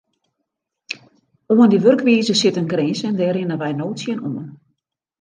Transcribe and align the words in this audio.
Oan 1.51 1.69
dy 1.71 1.77
wurkwize 1.83 2.35
sit 2.37 2.59
in 2.61 2.71
grins 2.73 2.99
en 3.07 3.17
dêr 3.19 3.33
rinne 3.35 3.55
wy 3.61 3.71
no 3.75 3.87
tsjinoan. 3.97 4.47